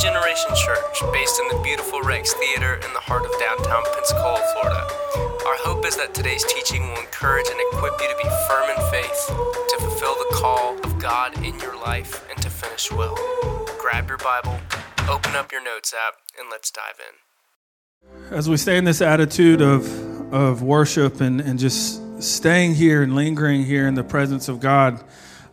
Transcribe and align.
Generation 0.00 0.48
Church, 0.56 1.12
based 1.12 1.38
in 1.38 1.48
the 1.54 1.62
beautiful 1.62 2.00
Rex 2.00 2.32
Theater 2.32 2.76
in 2.76 2.90
the 2.94 3.00
heart 3.00 3.26
of 3.26 3.32
downtown 3.38 3.82
Pensacola, 3.94 4.40
Florida. 4.54 4.88
Our 5.44 5.58
hope 5.60 5.84
is 5.84 5.94
that 5.98 6.14
today's 6.14 6.42
teaching 6.44 6.88
will 6.88 7.00
encourage 7.00 7.44
and 7.50 7.60
equip 7.68 8.00
you 8.00 8.08
to 8.08 8.16
be 8.16 8.28
firm 8.48 8.70
in 8.70 8.90
faith, 8.90 9.26
to 9.28 9.76
fulfill 9.78 10.14
the 10.14 10.36
call 10.36 10.78
of 10.84 10.98
God 10.98 11.36
in 11.44 11.58
your 11.60 11.78
life, 11.78 12.26
and 12.30 12.40
to 12.40 12.48
finish 12.48 12.90
well. 12.90 13.14
Grab 13.78 14.08
your 14.08 14.16
Bible, 14.16 14.58
open 15.06 15.36
up 15.36 15.52
your 15.52 15.62
notes 15.62 15.92
app, 15.92 16.14
and 16.38 16.48
let's 16.50 16.70
dive 16.70 16.98
in. 16.98 18.34
As 18.34 18.48
we 18.48 18.56
stay 18.56 18.78
in 18.78 18.84
this 18.84 19.02
attitude 19.02 19.60
of, 19.60 20.32
of 20.32 20.62
worship 20.62 21.20
and, 21.20 21.42
and 21.42 21.58
just 21.58 22.22
staying 22.22 22.74
here 22.74 23.02
and 23.02 23.14
lingering 23.14 23.66
here 23.66 23.86
in 23.86 23.96
the 23.96 24.04
presence 24.04 24.48
of 24.48 24.60
God, 24.60 25.04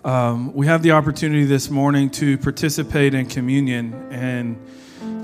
um, 0.08 0.54
we 0.54 0.68
have 0.68 0.84
the 0.84 0.92
opportunity 0.92 1.44
this 1.44 1.70
morning 1.70 2.10
to 2.12 2.38
participate 2.38 3.14
in 3.14 3.26
communion 3.26 3.94
and 4.10 4.58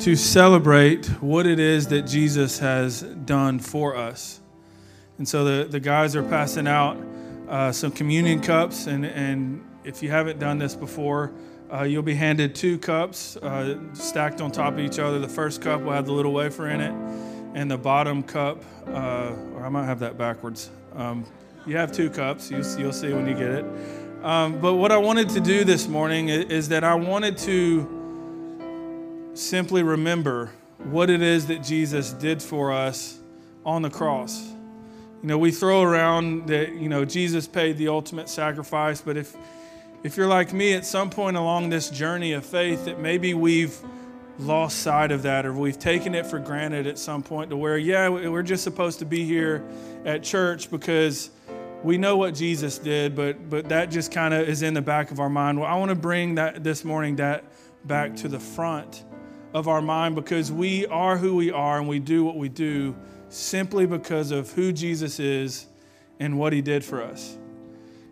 to 0.02 0.14
celebrate 0.18 1.06
what 1.22 1.48
it 1.48 1.58
is 1.58 1.88
that 1.88 2.02
Jesus 2.02 2.60
has 2.60 3.02
done 3.02 3.60
for 3.60 3.96
us. 3.96 4.42
And 5.20 5.26
so 5.26 5.46
the, 5.46 5.70
the 5.70 5.80
guys 5.80 6.18
are 6.18 6.24
passing 6.24 6.68
out 6.68 6.98
uh, 7.48 7.72
some 7.72 7.92
communion 7.92 8.42
cups, 8.42 8.88
and, 8.88 9.06
and 9.06 9.64
if 9.86 10.04
you 10.04 10.10
haven't 10.10 10.38
done 10.40 10.58
this 10.58 10.76
before, 10.76 11.32
uh, 11.72 11.84
you'll 11.84 12.04
be 12.04 12.16
handed 12.16 12.54
two 12.54 12.78
cups 12.78 13.38
uh, 13.38 13.78
stacked 13.94 14.42
on 14.42 14.52
top 14.52 14.74
of 14.74 14.80
each 14.82 15.00
other. 15.00 15.18
The 15.18 15.30
first 15.30 15.62
cup 15.62 15.82
will 15.82 15.94
have 15.94 16.08
the 16.08 16.12
little 16.12 16.34
wafer 16.34 16.68
in 16.68 16.82
it, 16.82 16.94
and 17.54 17.72
the 17.72 17.78
bottom 17.78 18.22
cup, 18.22 18.62
uh, 18.88 19.34
or 19.54 19.66
I 19.66 19.70
might 19.70 19.86
have 19.86 20.00
that 20.00 20.18
backwards. 20.18 20.72
Um, 20.94 21.26
you 21.66 21.78
have 21.78 21.94
two 21.94 22.10
cups, 22.10 22.52
you, 22.52 22.58
you'll 22.78 22.92
see 22.92 23.14
when 23.14 23.26
you 23.26 23.34
get 23.34 23.52
it. 23.52 23.66
Um, 24.24 24.62
but 24.62 24.76
what 24.76 24.94
I 24.94 24.98
wanted 24.98 25.28
to 25.32 25.42
do 25.42 25.66
this 25.66 25.86
morning 25.86 26.30
is 26.30 26.70
that 26.70 26.86
I 26.86 26.96
wanted 26.96 27.38
to 27.40 29.32
simply 29.34 29.84
remember 29.84 30.50
what 30.78 31.10
it 31.10 31.22
is 31.22 31.48
that 31.48 31.62
Jesus 31.62 32.14
did 32.14 32.42
for 32.42 32.72
us 32.72 33.20
on 33.66 33.82
the 33.82 33.90
cross. 33.90 34.42
You 35.22 35.28
know, 35.28 35.38
we 35.38 35.52
throw 35.52 35.82
around 35.82 36.48
that, 36.48 36.72
you 36.72 36.88
know, 36.88 37.04
Jesus 37.04 37.50
paid 37.50 37.78
the 37.78 37.90
ultimate 37.90 38.30
sacrifice, 38.30 39.02
but 39.02 39.18
if 39.18 39.36
if 40.04 40.16
you're 40.16 40.28
like 40.28 40.54
me 40.54 40.74
at 40.74 40.86
some 40.86 41.10
point 41.10 41.36
along 41.36 41.70
this 41.70 41.90
journey 41.90 42.32
of 42.32 42.46
faith 42.46 42.86
that 42.86 43.02
maybe 43.02 43.34
we've 43.34 43.78
lost 44.40 44.80
sight 44.80 45.12
of 45.12 45.24
that 45.24 45.46
or 45.46 45.52
we've 45.52 45.80
taken 45.80 46.16
it 46.16 46.26
for 46.26 46.40
granted 46.40 46.88
at 46.88 46.98
some 46.98 47.24
point 47.24 47.50
to 47.50 47.58
where 47.58 47.78
yeah, 47.78 48.08
we're 48.08 48.42
just 48.42 48.64
supposed 48.64 49.00
to 49.00 49.06
be 49.06 49.26
here 49.26 49.62
at 50.06 50.24
church 50.24 50.72
because 50.72 51.30
we 51.84 51.98
know 51.98 52.16
what 52.16 52.34
Jesus 52.34 52.78
did, 52.78 53.16
but 53.16 53.50
but 53.50 53.70
that 53.70 53.92
just 53.92 54.12
kind 54.12 54.34
of 54.34 54.48
is 54.48 54.62
in 54.62 54.74
the 54.74 54.82
back 54.82 55.12
of 55.12 55.20
our 55.20 55.30
mind. 55.30 55.60
Well, 55.60 55.70
I 55.70 55.76
want 55.76 55.90
to 55.90 55.96
bring 55.96 56.36
that 56.36 56.64
this 56.64 56.86
morning 56.86 57.18
that 57.18 57.44
back 57.86 58.16
to 58.18 58.28
the 58.28 58.40
front 58.40 59.04
of 59.54 59.68
our 59.68 59.82
mind 59.82 60.16
because 60.16 60.52
we 60.52 60.86
are 60.88 61.18
who 61.18 61.36
we 61.36 61.52
are 61.52 61.78
and 61.78 61.88
we 61.88 62.00
do 62.00 62.24
what 62.24 62.38
we 62.38 62.50
do 62.50 62.96
simply 63.30 63.86
because 63.86 64.32
of 64.32 64.52
who 64.52 64.72
Jesus 64.72 65.20
is 65.20 65.68
and 66.20 66.40
what 66.40 66.54
he 66.54 66.62
did 66.62 66.84
for 66.84 67.04
us. 67.04 67.38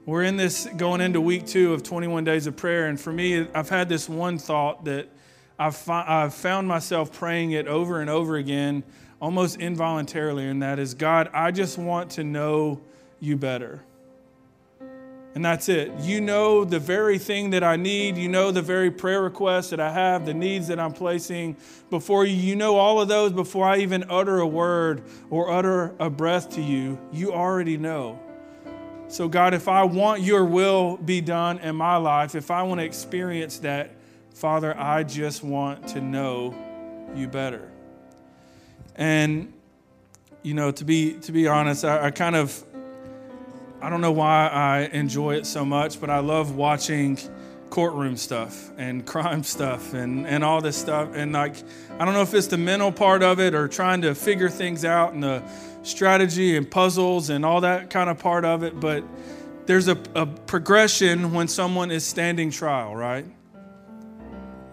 We're 0.06 0.24
in 0.24 0.36
this 0.36 0.68
going 0.78 1.00
into 1.00 1.22
week 1.22 1.46
2 1.46 1.74
of 1.74 1.84
21 1.84 2.24
days 2.24 2.48
of 2.48 2.56
prayer 2.56 2.88
and 2.88 3.00
for 3.00 3.14
me 3.14 3.48
I've 3.54 3.70
had 3.70 3.88
this 3.88 4.10
one 4.10 4.38
thought 4.38 4.86
that 4.86 5.08
I've, 5.58 5.76
fi- 5.76 6.06
I've 6.08 6.34
found 6.34 6.68
myself 6.68 7.12
praying 7.14 7.52
it 7.52 7.68
over 7.68 8.02
and 8.02 8.10
over 8.10 8.36
again 8.36 8.84
almost 9.22 9.60
involuntarily 9.60 10.48
and 10.48 10.62
that 10.62 10.80
is 10.80 10.94
God, 10.96 11.30
I 11.34 11.52
just 11.52 11.78
want 11.78 12.12
to 12.12 12.24
know 12.24 12.82
you 13.22 13.38
better. 13.38 13.82
And 15.34 15.46
that's 15.46 15.70
it. 15.70 15.92
You 16.00 16.20
know 16.20 16.66
the 16.66 16.80
very 16.80 17.18
thing 17.18 17.52
that 17.52 17.64
I 17.64 17.78
need. 17.78 18.18
You 18.18 18.28
know 18.28 18.52
the 18.52 18.62
very 18.62 18.92
prayer 18.92 19.22
requests 19.22 19.70
that 19.70 19.80
I 19.80 19.90
have, 19.90 20.26
the 20.26 20.34
needs 20.34 20.68
that 20.68 20.78
I'm 20.78 20.92
placing 20.92 21.56
before 21.90 22.26
you. 22.26 22.36
You 22.36 22.58
know 22.58 22.76
all 22.76 23.00
of 23.00 23.08
those 23.08 23.32
before 23.32 23.66
I 23.66 23.78
even 23.78 24.04
utter 24.10 24.40
a 24.40 24.48
word 24.48 25.04
or 25.30 25.50
utter 25.50 25.96
a 26.00 26.10
breath 26.10 26.50
to 26.56 26.62
you. 26.62 27.00
You 27.14 27.32
already 27.32 27.78
know. 27.78 28.20
So, 29.08 29.30
God, 29.30 29.54
if 29.54 29.70
I 29.70 29.84
want 29.84 30.22
your 30.22 30.44
will 30.44 30.98
be 30.98 31.22
done 31.22 31.60
in 31.60 31.78
my 31.78 31.96
life, 31.96 32.36
if 32.36 32.52
I 32.52 32.64
want 32.64 32.80
to 32.80 32.86
experience 32.86 33.60
that, 33.60 33.92
Father, 34.34 34.78
I 34.78 35.04
just 35.04 35.44
want 35.44 35.88
to 35.90 36.02
know 36.02 36.56
you 37.16 37.28
better. 37.28 37.70
And, 38.96 39.54
you 40.44 40.54
know, 40.54 40.72
to 40.72 40.84
be, 40.84 41.14
to 41.20 41.32
be 41.32 41.48
honest, 41.48 41.86
I, 41.86 42.08
I 42.08 42.12
kind 42.12 42.36
of 42.36 42.64
I 43.84 43.90
don't 43.90 44.02
know 44.02 44.12
why 44.12 44.48
I 44.48 44.82
enjoy 44.94 45.36
it 45.36 45.48
so 45.48 45.66
much, 45.66 46.00
but 46.00 46.12
I 46.12 46.20
love 46.20 46.56
watching 46.56 47.18
courtroom 47.72 48.16
stuff 48.16 48.70
and 48.78 49.04
crime 49.08 49.44
stuff 49.44 49.96
and, 49.96 50.28
and 50.28 50.44
all 50.44 50.62
this 50.62 50.78
stuff. 50.78 51.16
And 51.16 51.32
like, 51.32 51.56
I 52.00 52.06
don't 52.06 52.14
know 52.14 52.22
if 52.22 52.34
it's 52.36 52.46
the 52.46 52.60
mental 52.60 52.92
part 52.92 53.24
of 53.24 53.40
it 53.40 53.56
or 53.56 53.68
trying 53.68 54.04
to 54.04 54.14
figure 54.14 54.50
things 54.50 54.86
out 54.86 55.14
and 55.14 55.24
the 55.24 55.42
strategy 55.82 56.58
and 56.58 56.70
puzzles 56.70 57.32
and 57.32 57.44
all 57.44 57.62
that 57.62 57.90
kind 57.90 58.08
of 58.08 58.20
part 58.20 58.46
of 58.46 58.62
it, 58.62 58.80
but 58.80 59.04
there's 59.66 59.88
a, 59.88 59.98
a 60.14 60.28
progression 60.28 61.34
when 61.34 61.48
someone 61.48 61.90
is 61.90 62.06
standing 62.06 62.52
trial, 62.52 62.96
right? 62.96 63.26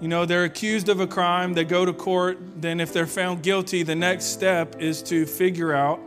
You 0.01 0.09
know, 0.09 0.27
they're 0.27 0.45
accused 0.45 0.91
of 0.91 1.01
a 1.01 1.07
crime, 1.07 1.55
they 1.55 1.65
go 1.65 1.87
to 1.87 1.95
court, 1.95 2.39
then 2.61 2.79
if 2.79 2.93
they're 2.93 3.07
found 3.07 3.43
guilty, 3.43 3.83
the 3.83 3.95
next 3.95 4.27
step 4.27 4.81
is 4.81 5.03
to 5.05 5.25
figure 5.25 5.73
out 5.73 5.99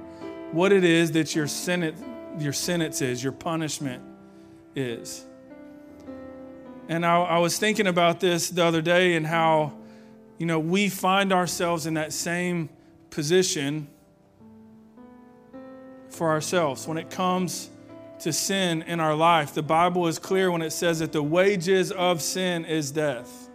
what 0.52 0.72
it 0.72 0.84
is 0.84 1.12
that 1.14 1.34
you're 1.36 1.48
sentenced 1.48 2.04
your 2.40 2.54
sentence 2.54 3.02
is, 3.02 3.24
your 3.24 3.34
punishment 3.34 4.04
is. 4.76 5.26
And 6.88 7.06
I, 7.06 7.22
I, 7.22 7.38
was 7.40 7.58
thinking 7.58 7.88
about 7.88 8.20
this 8.20 8.50
the 8.50 8.66
other 8.66 8.82
day 8.82 9.16
and 9.16 9.26
how, 9.26 9.74
you 10.38 10.46
know, 10.46 10.60
we 10.60 10.90
find 10.90 11.32
ourselves 11.32 11.86
in 11.86 11.94
that 11.94 12.12
same 12.12 12.70
position 13.10 13.88
for 16.10 16.30
ourselves 16.30 16.88
when 16.88 16.98
it 16.98 17.10
comes 17.10 17.70
to 18.20 18.34
sin 18.34 18.82
in 18.84 19.00
our 19.00 19.16
life. 19.16 19.54
The 19.54 19.64
Bible 19.64 20.08
is 20.08 20.20
clear 20.20 20.52
when 20.52 20.62
it 20.62 20.72
says 20.72 21.00
that 21.00 21.12
the 21.12 21.24
wages 21.24 21.92
of 21.92 22.22
sin 22.22 22.66
is 22.66 22.92
death. 22.92 23.50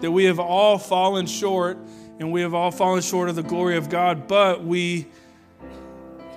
That 0.00 0.10
we 0.10 0.24
have 0.24 0.38
all 0.38 0.78
fallen 0.78 1.26
short 1.26 1.78
and 2.18 2.32
we 2.32 2.40
have 2.40 2.54
all 2.54 2.70
fallen 2.70 3.02
short 3.02 3.28
of 3.28 3.36
the 3.36 3.42
glory 3.42 3.76
of 3.76 3.88
God, 3.88 4.26
but 4.26 4.64
we 4.64 5.06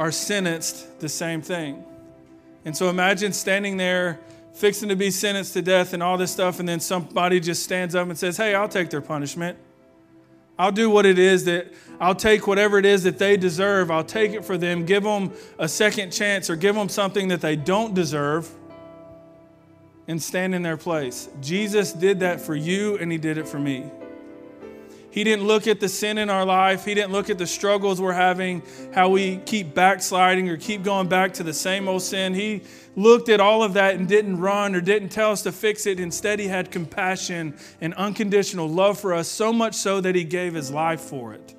are 0.01 0.11
sentenced 0.11 0.99
the 0.99 1.07
same 1.07 1.43
thing. 1.43 1.85
And 2.65 2.75
so 2.75 2.89
imagine 2.89 3.33
standing 3.33 3.77
there, 3.77 4.19
fixing 4.51 4.89
to 4.89 4.95
be 4.95 5.11
sentenced 5.11 5.53
to 5.53 5.61
death 5.61 5.93
and 5.93 6.01
all 6.01 6.17
this 6.17 6.31
stuff, 6.31 6.59
and 6.59 6.67
then 6.67 6.79
somebody 6.79 7.39
just 7.39 7.61
stands 7.61 7.93
up 7.93 8.09
and 8.09 8.17
says, 8.17 8.35
Hey, 8.35 8.55
I'll 8.55 8.67
take 8.67 8.89
their 8.89 9.01
punishment. 9.01 9.59
I'll 10.57 10.71
do 10.71 10.89
what 10.89 11.05
it 11.05 11.19
is 11.19 11.45
that 11.45 11.71
I'll 11.99 12.15
take 12.15 12.47
whatever 12.47 12.79
it 12.79 12.85
is 12.85 13.03
that 13.03 13.19
they 13.19 13.37
deserve. 13.37 13.91
I'll 13.91 14.03
take 14.03 14.31
it 14.31 14.43
for 14.43 14.57
them, 14.57 14.87
give 14.87 15.03
them 15.03 15.33
a 15.59 15.67
second 15.67 16.09
chance, 16.09 16.49
or 16.49 16.55
give 16.55 16.73
them 16.73 16.89
something 16.89 17.27
that 17.27 17.41
they 17.41 17.55
don't 17.55 17.93
deserve 17.93 18.49
and 20.07 20.19
stand 20.19 20.55
in 20.55 20.63
their 20.63 20.77
place. 20.77 21.29
Jesus 21.41 21.93
did 21.93 22.21
that 22.21 22.41
for 22.41 22.55
you, 22.55 22.97
and 22.97 23.11
He 23.11 23.19
did 23.19 23.37
it 23.37 23.47
for 23.47 23.59
me. 23.59 23.85
He 25.11 25.25
didn't 25.25 25.45
look 25.45 25.67
at 25.67 25.79
the 25.79 25.89
sin 25.89 26.17
in 26.17 26.29
our 26.29 26.45
life. 26.45 26.85
He 26.85 26.93
didn't 26.93 27.11
look 27.11 27.29
at 27.29 27.37
the 27.37 27.45
struggles 27.45 27.99
we're 27.99 28.13
having, 28.13 28.63
how 28.93 29.09
we 29.09 29.37
keep 29.37 29.75
backsliding 29.75 30.47
or 30.49 30.55
keep 30.55 30.83
going 30.83 31.09
back 31.09 31.33
to 31.33 31.43
the 31.43 31.53
same 31.53 31.89
old 31.89 32.01
sin. 32.01 32.33
He 32.33 32.63
looked 32.95 33.27
at 33.27 33.41
all 33.41 33.61
of 33.61 33.73
that 33.73 33.95
and 33.95 34.07
didn't 34.07 34.39
run 34.39 34.73
or 34.73 34.81
didn't 34.81 35.09
tell 35.09 35.31
us 35.31 35.41
to 35.43 35.51
fix 35.51 35.85
it. 35.85 35.99
Instead, 35.99 36.39
He 36.39 36.47
had 36.47 36.71
compassion 36.71 37.57
and 37.81 37.93
unconditional 37.95 38.69
love 38.69 38.99
for 38.99 39.13
us, 39.13 39.27
so 39.27 39.51
much 39.51 39.75
so 39.75 39.99
that 39.99 40.15
He 40.15 40.23
gave 40.23 40.53
His 40.53 40.71
life 40.71 41.01
for 41.01 41.33
it. 41.33 41.55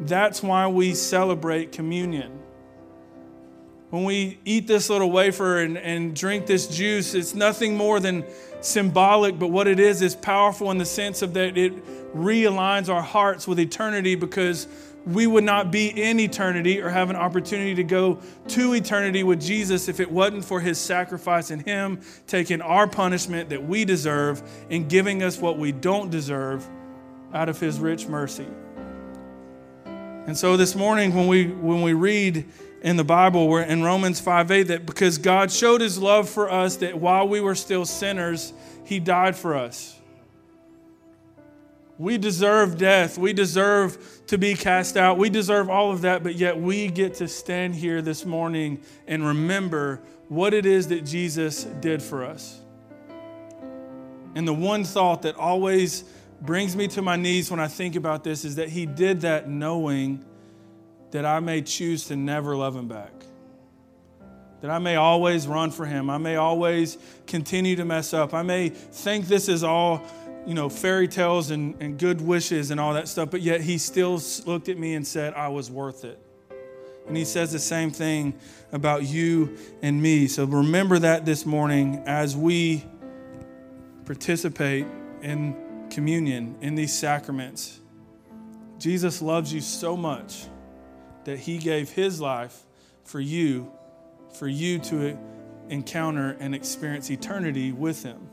That's 0.00 0.42
why 0.42 0.66
we 0.68 0.94
celebrate 0.94 1.70
communion. 1.72 2.45
When 3.90 4.04
we 4.04 4.38
eat 4.44 4.66
this 4.66 4.90
little 4.90 5.10
wafer 5.10 5.60
and, 5.60 5.78
and 5.78 6.14
drink 6.14 6.46
this 6.46 6.66
juice, 6.66 7.14
it's 7.14 7.34
nothing 7.34 7.76
more 7.76 8.00
than 8.00 8.24
symbolic, 8.60 9.38
but 9.38 9.48
what 9.48 9.68
it 9.68 9.78
is 9.78 10.02
is 10.02 10.16
powerful 10.16 10.70
in 10.72 10.78
the 10.78 10.84
sense 10.84 11.22
of 11.22 11.34
that 11.34 11.56
it 11.56 11.72
realigns 12.14 12.88
our 12.92 13.02
hearts 13.02 13.46
with 13.46 13.60
eternity 13.60 14.16
because 14.16 14.66
we 15.06 15.28
would 15.28 15.44
not 15.44 15.70
be 15.70 15.86
in 15.86 16.18
eternity 16.18 16.80
or 16.80 16.88
have 16.88 17.10
an 17.10 17.16
opportunity 17.16 17.76
to 17.76 17.84
go 17.84 18.20
to 18.48 18.74
eternity 18.74 19.22
with 19.22 19.40
Jesus 19.40 19.88
if 19.88 20.00
it 20.00 20.10
wasn't 20.10 20.44
for 20.44 20.58
his 20.60 20.78
sacrifice 20.78 21.52
and 21.52 21.64
him 21.64 22.00
taking 22.26 22.60
our 22.60 22.88
punishment 22.88 23.50
that 23.50 23.64
we 23.64 23.84
deserve 23.84 24.42
and 24.68 24.88
giving 24.88 25.22
us 25.22 25.38
what 25.38 25.58
we 25.58 25.70
don't 25.70 26.10
deserve 26.10 26.68
out 27.32 27.48
of 27.48 27.60
his 27.60 27.78
rich 27.78 28.08
mercy. 28.08 28.48
And 30.26 30.36
so 30.36 30.56
this 30.56 30.74
morning 30.74 31.14
when 31.14 31.28
we 31.28 31.46
when 31.46 31.82
we 31.82 31.92
read 31.92 32.46
in 32.82 32.96
the 32.96 33.04
Bible 33.04 33.48
we're 33.48 33.62
in 33.62 33.84
Romans 33.84 34.18
5 34.18 34.50
8 34.50 34.62
that 34.64 34.84
because 34.84 35.18
God 35.18 35.52
showed 35.52 35.80
his 35.80 35.98
love 35.98 36.28
for 36.28 36.50
us 36.50 36.76
that 36.78 36.98
while 36.98 37.28
we 37.28 37.40
were 37.40 37.54
still 37.54 37.84
sinners, 37.84 38.52
he 38.84 38.98
died 38.98 39.36
for 39.36 39.54
us. 39.54 39.96
We 41.96 42.18
deserve 42.18 42.76
death. 42.76 43.16
We 43.16 43.32
deserve 43.32 44.26
to 44.26 44.36
be 44.36 44.54
cast 44.54 44.96
out. 44.96 45.16
We 45.16 45.30
deserve 45.30 45.70
all 45.70 45.92
of 45.92 46.00
that, 46.02 46.24
but 46.24 46.34
yet 46.34 46.60
we 46.60 46.88
get 46.88 47.14
to 47.14 47.28
stand 47.28 47.76
here 47.76 48.02
this 48.02 48.26
morning 48.26 48.80
and 49.06 49.24
remember 49.24 50.00
what 50.28 50.52
it 50.52 50.66
is 50.66 50.88
that 50.88 51.04
Jesus 51.04 51.62
did 51.62 52.02
for 52.02 52.24
us. 52.24 52.60
And 54.34 54.46
the 54.46 54.52
one 54.52 54.82
thought 54.82 55.22
that 55.22 55.36
always 55.36 56.04
brings 56.40 56.76
me 56.76 56.88
to 56.88 57.02
my 57.02 57.16
knees 57.16 57.50
when 57.50 57.60
I 57.60 57.68
think 57.68 57.96
about 57.96 58.24
this 58.24 58.44
is 58.44 58.56
that 58.56 58.68
he 58.68 58.86
did 58.86 59.22
that 59.22 59.48
knowing 59.48 60.24
that 61.10 61.24
I 61.24 61.40
may 61.40 61.62
choose 61.62 62.06
to 62.06 62.16
never 62.16 62.56
love 62.56 62.76
him 62.76 62.88
back. 62.88 63.12
That 64.60 64.70
I 64.70 64.78
may 64.78 64.96
always 64.96 65.46
run 65.46 65.70
for 65.70 65.86
him. 65.86 66.10
I 66.10 66.18
may 66.18 66.36
always 66.36 66.98
continue 67.26 67.76
to 67.76 67.84
mess 67.84 68.12
up. 68.12 68.34
I 68.34 68.42
may 68.42 68.70
think 68.70 69.26
this 69.26 69.48
is 69.48 69.62
all, 69.62 70.02
you 70.46 70.54
know, 70.54 70.68
fairy 70.68 71.08
tales 71.08 71.50
and, 71.50 71.74
and 71.80 71.98
good 71.98 72.20
wishes 72.20 72.70
and 72.70 72.80
all 72.80 72.94
that 72.94 73.08
stuff, 73.08 73.30
but 73.30 73.40
yet 73.40 73.60
he 73.60 73.78
still 73.78 74.20
looked 74.46 74.68
at 74.68 74.78
me 74.78 74.94
and 74.94 75.06
said, 75.06 75.34
I 75.34 75.48
was 75.48 75.70
worth 75.70 76.04
it. 76.04 76.18
And 77.06 77.16
he 77.16 77.24
says 77.24 77.52
the 77.52 77.58
same 77.58 77.90
thing 77.90 78.34
about 78.72 79.04
you 79.04 79.56
and 79.82 80.02
me. 80.02 80.26
So 80.26 80.44
remember 80.44 80.98
that 80.98 81.24
this 81.24 81.46
morning 81.46 82.02
as 82.06 82.36
we 82.36 82.84
participate 84.04 84.86
in 85.22 85.54
communion, 85.90 86.56
in 86.60 86.74
these 86.74 86.92
sacraments. 86.92 87.80
Jesus 88.78 89.22
loves 89.22 89.52
you 89.52 89.60
so 89.60 89.96
much 89.96 90.46
that 91.24 91.38
he 91.38 91.58
gave 91.58 91.90
his 91.90 92.20
life 92.20 92.64
for 93.04 93.20
you, 93.20 93.70
for 94.38 94.46
you 94.46 94.78
to 94.78 95.18
encounter 95.68 96.36
and 96.38 96.54
experience 96.54 97.10
eternity 97.10 97.72
with 97.72 98.02
him. 98.02 98.28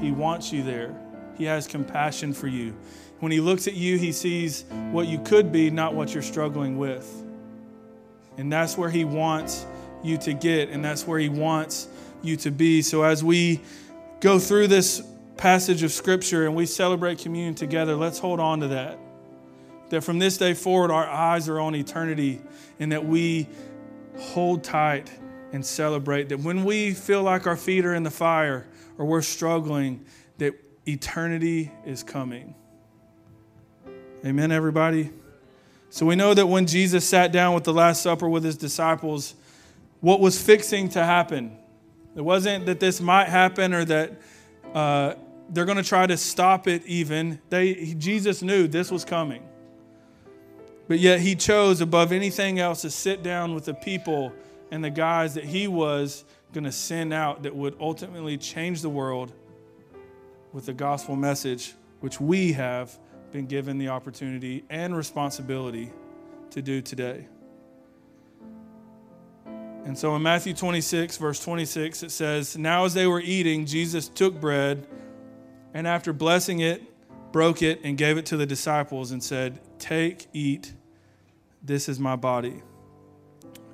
He 0.00 0.10
wants 0.10 0.52
you 0.52 0.62
there. 0.62 0.98
He 1.36 1.44
has 1.44 1.66
compassion 1.66 2.32
for 2.32 2.46
you. 2.46 2.76
When 3.20 3.30
he 3.30 3.40
looks 3.40 3.66
at 3.66 3.74
you, 3.74 3.98
he 3.98 4.12
sees 4.12 4.64
what 4.90 5.06
you 5.06 5.18
could 5.20 5.52
be, 5.52 5.70
not 5.70 5.94
what 5.94 6.14
you're 6.14 6.22
struggling 6.22 6.78
with. 6.78 7.06
And 8.38 8.50
that's 8.50 8.78
where 8.78 8.90
he 8.90 9.04
wants 9.04 9.66
you 10.02 10.16
to 10.18 10.32
get, 10.32 10.70
and 10.70 10.82
that's 10.84 11.06
where 11.06 11.18
he 11.18 11.28
wants 11.28 11.88
you 12.22 12.36
to 12.38 12.50
be. 12.50 12.80
So 12.80 13.02
as 13.02 13.22
we 13.22 13.60
go 14.20 14.38
through 14.38 14.68
this 14.68 15.02
passage 15.40 15.82
of 15.82 15.90
Scripture 15.90 16.44
and 16.44 16.54
we 16.54 16.66
celebrate 16.66 17.18
communion 17.18 17.54
together, 17.54 17.96
let's 17.96 18.18
hold 18.18 18.38
on 18.38 18.60
to 18.60 18.68
that. 18.68 18.98
That 19.88 20.04
from 20.04 20.18
this 20.18 20.36
day 20.36 20.52
forward, 20.52 20.90
our 20.90 21.08
eyes 21.08 21.48
are 21.48 21.58
on 21.58 21.74
eternity 21.74 22.42
and 22.78 22.92
that 22.92 23.06
we 23.06 23.48
hold 24.18 24.62
tight 24.62 25.10
and 25.52 25.64
celebrate. 25.64 26.28
That 26.28 26.40
when 26.40 26.62
we 26.62 26.92
feel 26.92 27.22
like 27.22 27.46
our 27.46 27.56
feet 27.56 27.86
are 27.86 27.94
in 27.94 28.02
the 28.02 28.10
fire 28.10 28.66
or 28.98 29.06
we're 29.06 29.22
struggling, 29.22 30.04
that 30.36 30.52
eternity 30.86 31.72
is 31.86 32.02
coming. 32.02 32.54
Amen, 34.24 34.52
everybody? 34.52 35.10
So 35.88 36.04
we 36.04 36.16
know 36.16 36.34
that 36.34 36.46
when 36.46 36.66
Jesus 36.66 37.08
sat 37.08 37.32
down 37.32 37.54
with 37.54 37.64
the 37.64 37.72
Last 37.72 38.02
Supper 38.02 38.28
with 38.28 38.44
his 38.44 38.58
disciples, 38.58 39.34
what 40.00 40.20
was 40.20 40.40
fixing 40.40 40.90
to 40.90 41.02
happen? 41.02 41.56
It 42.14 42.20
wasn't 42.20 42.66
that 42.66 42.78
this 42.78 43.00
might 43.00 43.28
happen 43.28 43.72
or 43.72 43.86
that 43.86 44.20
uh, 44.74 45.14
they're 45.50 45.64
going 45.64 45.76
to 45.76 45.84
try 45.84 46.06
to 46.06 46.16
stop 46.16 46.68
it 46.68 46.86
even. 46.86 47.40
They, 47.50 47.94
Jesus 47.98 48.42
knew 48.42 48.68
this 48.68 48.90
was 48.90 49.04
coming. 49.04 49.46
But 50.88 50.98
yet 50.98 51.20
he 51.20 51.34
chose 51.34 51.80
above 51.80 52.12
anything 52.12 52.58
else 52.58 52.82
to 52.82 52.90
sit 52.90 53.22
down 53.22 53.54
with 53.54 53.64
the 53.64 53.74
people 53.74 54.32
and 54.70 54.82
the 54.82 54.90
guys 54.90 55.34
that 55.34 55.44
he 55.44 55.68
was 55.68 56.24
going 56.52 56.64
to 56.64 56.72
send 56.72 57.12
out 57.12 57.42
that 57.42 57.54
would 57.54 57.76
ultimately 57.80 58.36
change 58.36 58.82
the 58.82 58.88
world 58.88 59.32
with 60.52 60.66
the 60.66 60.72
gospel 60.72 61.14
message, 61.14 61.74
which 62.00 62.20
we 62.20 62.52
have 62.52 62.96
been 63.30 63.46
given 63.46 63.78
the 63.78 63.88
opportunity 63.88 64.64
and 64.68 64.96
responsibility 64.96 65.92
to 66.50 66.62
do 66.62 66.80
today. 66.80 67.26
And 69.84 69.96
so 69.96 70.14
in 70.14 70.22
Matthew 70.22 70.54
26, 70.54 71.16
verse 71.16 71.42
26, 71.42 72.02
it 72.02 72.10
says, 72.10 72.56
Now 72.56 72.84
as 72.84 72.94
they 72.94 73.06
were 73.06 73.20
eating, 73.20 73.64
Jesus 73.64 74.08
took 74.08 74.40
bread 74.40 74.86
and 75.74 75.86
after 75.86 76.12
blessing 76.12 76.60
it, 76.60 76.82
broke 77.32 77.62
it 77.62 77.80
and 77.84 77.96
gave 77.96 78.18
it 78.18 78.26
to 78.26 78.36
the 78.36 78.46
disciples 78.46 79.10
and 79.10 79.22
said, 79.22 79.60
Take, 79.78 80.26
eat, 80.32 80.72
this 81.62 81.88
is 81.88 82.00
my 82.00 82.16
body. 82.16 82.62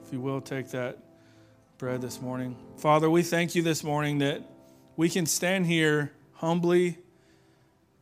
If 0.04 0.12
you 0.12 0.20
will, 0.20 0.40
take 0.40 0.70
that 0.70 0.98
bread 1.78 2.00
this 2.00 2.20
morning. 2.20 2.56
Father, 2.76 3.10
we 3.10 3.22
thank 3.22 3.54
you 3.54 3.62
this 3.62 3.82
morning 3.82 4.19
that 4.19 4.43
we 4.96 5.08
can 5.08 5.26
stand 5.26 5.66
here 5.66 6.12
humbly 6.34 6.98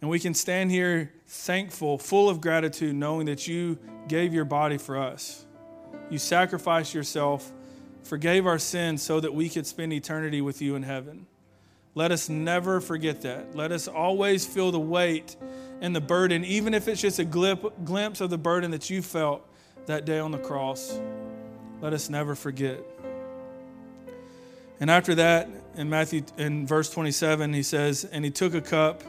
and 0.00 0.10
we 0.10 0.18
can 0.18 0.34
stand 0.34 0.70
here 0.70 1.12
thankful, 1.26 1.98
full 1.98 2.28
of 2.28 2.40
gratitude, 2.40 2.94
knowing 2.94 3.26
that 3.26 3.48
you 3.48 3.78
gave 4.06 4.34
your 4.34 4.44
body 4.44 4.76
for 4.76 4.98
us. 4.98 5.46
You 6.10 6.18
sacrificed 6.18 6.94
yourself, 6.94 7.50
forgave 8.02 8.46
our 8.46 8.58
sins 8.58 9.02
so 9.02 9.18
that 9.20 9.34
we 9.34 9.48
could 9.48 9.66
spend 9.66 9.92
eternity 9.92 10.40
with 10.40 10.60
you 10.60 10.74
in 10.76 10.82
heaven. 10.82 11.26
Let 11.94 12.10
us 12.10 12.28
never 12.28 12.80
forget 12.80 13.22
that. 13.22 13.54
Let 13.54 13.70
us 13.70 13.86
always 13.86 14.44
feel 14.44 14.72
the 14.72 14.80
weight 14.80 15.36
and 15.80 15.94
the 15.94 16.00
burden, 16.00 16.44
even 16.44 16.74
if 16.74 16.88
it's 16.88 17.00
just 17.00 17.18
a 17.18 17.24
glimpse 17.24 18.20
of 18.20 18.30
the 18.30 18.38
burden 18.38 18.72
that 18.72 18.90
you 18.90 19.00
felt 19.00 19.48
that 19.86 20.04
day 20.04 20.18
on 20.18 20.32
the 20.32 20.38
cross. 20.38 20.98
Let 21.80 21.92
us 21.92 22.08
never 22.08 22.34
forget. 22.34 22.80
And 24.80 24.90
after 24.90 25.14
that, 25.14 25.48
in 25.76 25.88
Matthew, 25.88 26.24
in 26.36 26.66
verse 26.66 26.90
27, 26.90 27.52
he 27.52 27.62
says, 27.62 28.04
And 28.04 28.24
he 28.24 28.30
took 28.30 28.54
a 28.54 28.60
cup, 28.60 29.02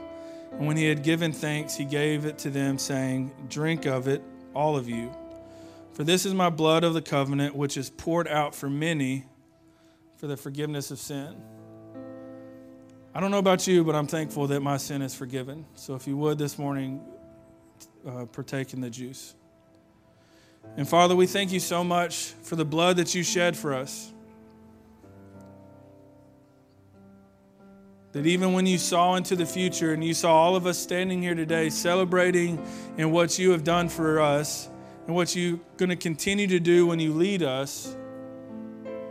and 0.52 0.68
when 0.68 0.78
he 0.78 0.86
had 0.86 1.02
given 1.02 1.32
thanks, 1.32 1.76
he 1.76 1.86
gave 1.86 2.26
it 2.26 2.38
to 2.40 2.50
them, 2.50 2.78
saying, 2.78 3.32
Drink 3.50 3.86
of 3.86 4.08
it, 4.08 4.22
all 4.54 4.78
of 4.78 4.88
you. 4.88 5.12
For 5.94 6.04
this 6.04 6.26
is 6.26 6.34
my 6.34 6.50
blood 6.50 6.84
of 6.84 6.94
the 6.94 7.02
covenant, 7.02 7.56
which 7.56 7.78
is 7.78 7.90
poured 7.90 8.28
out 8.28 8.54
for 8.54 8.70
many 8.70 9.26
for 10.18 10.28
the 10.28 10.38
forgiveness 10.38 10.92
of 10.92 11.00
sin. 11.00 11.36
I 13.16 13.22
don't 13.22 13.32
know 13.32 13.38
about 13.38 13.66
you, 13.66 13.86
but 13.86 13.96
I'm 13.96 14.08
thankful 14.08 14.46
that 14.48 14.60
my 14.60 14.76
sin 14.76 15.02
is 15.02 15.16
forgiven. 15.16 15.66
So 15.76 15.96
if 15.96 16.06
you 16.06 16.18
would 16.18 16.38
this 16.38 16.60
morning, 16.60 17.02
uh, 18.06 18.26
partake 18.26 18.74
in 18.74 18.82
the 18.82 18.90
juice. 18.90 19.36
And 20.76 20.86
Father, 20.86 21.16
we 21.16 21.26
thank 21.26 21.54
you 21.54 21.62
so 21.62 21.82
much 21.82 22.34
for 22.44 22.58
the 22.58 22.66
blood 22.66 22.98
that 22.98 23.16
you 23.16 23.24
shed 23.24 23.56
for 23.56 23.74
us. 23.74 24.12
That 28.12 28.26
even 28.26 28.52
when 28.52 28.66
you 28.66 28.78
saw 28.78 29.16
into 29.16 29.38
the 29.38 29.46
future 29.46 29.94
and 29.94 30.04
you 30.04 30.14
saw 30.14 30.36
all 30.36 30.58
of 30.58 30.68
us 30.68 30.78
standing 30.78 31.22
here 31.22 31.36
today 31.36 31.70
celebrating 31.70 32.62
in 32.98 33.12
what 33.12 33.40
you 33.40 33.52
have 33.52 33.64
done 33.64 33.88
for 33.88 34.20
us 34.20 34.68
and 35.08 35.16
what 35.16 35.34
you're 35.38 35.62
going 35.78 35.88
to 35.88 35.96
continue 35.96 36.48
to 36.48 36.60
do 36.60 36.86
when 36.86 37.00
you 37.00 37.14
lead 37.14 37.44
us, 37.44 37.96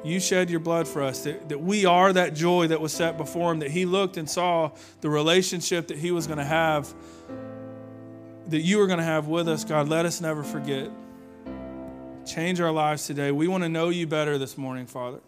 you 0.05 0.21
shed 0.21 0.51
your 0.51 0.61
blood 0.61 0.87
for 0.87 1.03
us, 1.03 1.25
that, 1.25 1.49
that 1.49 1.61
we 1.61 1.87
are 1.87 2.13
that 2.13 2.35
joy 2.35 2.67
that 2.67 2.81
was 2.81 2.93
set 2.93 3.17
before 3.17 3.53
him, 3.53 3.61
that 3.61 3.71
he 3.71 3.87
looked 3.87 4.19
and 4.19 4.29
saw 4.29 4.71
the 5.01 5.09
relationship 5.09 5.89
that 5.89 5.97
he 5.97 6.11
was 6.11 6.27
going 6.27 6.39
to 6.39 6.45
have, 6.45 6.93
that 8.49 8.61
you 8.61 8.79
were 8.79 8.87
going 8.87 8.99
to 8.99 9.05
have 9.05 9.29
with 9.29 9.49
us, 9.49 9.65
God. 9.65 9.89
Let 9.89 10.05
us 10.05 10.21
never 10.21 10.43
forget. 10.43 10.91
Change 12.27 12.61
our 12.61 12.71
lives 12.71 13.07
today. 13.07 13.33
We 13.33 13.49
want 13.49 13.65
to 13.65 13.69
know 13.71 13.89
you 13.89 14.07
better 14.07 14.37
this 14.37 14.59
morning, 14.59 14.87
Father. 14.87 15.21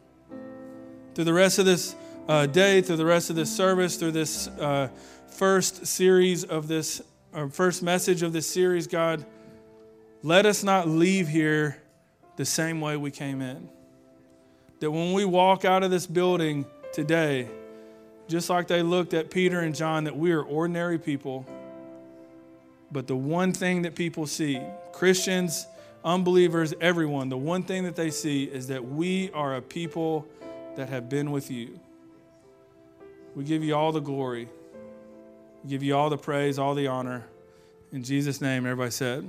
Through 1.14 1.24
the 1.24 1.32
rest 1.32 1.58
of 1.58 1.64
this 1.64 1.96
uh, 2.28 2.44
day, 2.44 2.82
through 2.82 2.96
the 2.96 3.06
rest 3.06 3.30
of 3.30 3.36
this 3.36 3.54
service, 3.54 3.96
through 3.96 4.12
this 4.12 4.48
uh, 4.48 4.88
first 5.28 5.86
series 5.86 6.44
of 6.44 6.68
this, 6.68 7.00
or 7.32 7.48
first 7.48 7.82
message 7.82 8.22
of 8.22 8.34
this 8.34 8.46
series, 8.46 8.86
God, 8.86 9.24
let 10.22 10.44
us 10.44 10.62
not 10.62 10.86
leave 10.86 11.28
here 11.28 11.80
the 12.36 12.44
same 12.44 12.82
way 12.82 12.98
we 12.98 13.10
came 13.10 13.40
in 13.40 13.70
that 14.80 14.90
when 14.90 15.12
we 15.12 15.24
walk 15.24 15.64
out 15.64 15.82
of 15.82 15.90
this 15.90 16.06
building 16.06 16.66
today, 16.92 17.48
just 18.28 18.50
like 18.50 18.66
they 18.66 18.82
looked 18.82 19.14
at 19.14 19.30
Peter 19.30 19.60
and 19.60 19.74
John, 19.74 20.04
that 20.04 20.16
we 20.16 20.32
are 20.32 20.42
ordinary 20.42 20.98
people. 20.98 21.46
But 22.90 23.06
the 23.06 23.16
one 23.16 23.52
thing 23.52 23.82
that 23.82 23.94
people 23.94 24.26
see, 24.26 24.60
Christians, 24.92 25.66
unbelievers, 26.04 26.74
everyone, 26.80 27.28
the 27.28 27.36
one 27.36 27.62
thing 27.62 27.84
that 27.84 27.96
they 27.96 28.10
see 28.10 28.44
is 28.44 28.68
that 28.68 28.84
we 28.84 29.30
are 29.32 29.56
a 29.56 29.62
people 29.62 30.26
that 30.76 30.88
have 30.88 31.08
been 31.08 31.30
with 31.30 31.50
you. 31.50 31.80
We 33.34 33.44
give 33.44 33.62
you 33.62 33.74
all 33.74 33.92
the 33.92 34.00
glory, 34.00 34.48
we 35.62 35.70
give 35.70 35.82
you 35.82 35.96
all 35.96 36.10
the 36.10 36.18
praise, 36.18 36.58
all 36.58 36.74
the 36.74 36.86
honor. 36.86 37.26
In 37.92 38.02
Jesus' 38.02 38.40
name, 38.40 38.66
everybody 38.66 38.90
said, 38.90 39.28